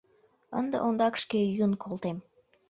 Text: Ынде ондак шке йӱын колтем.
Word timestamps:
Ынде 0.59 0.77
ондак 0.87 1.13
шке 1.21 1.39
йӱын 1.53 1.73
колтем. 1.83 2.17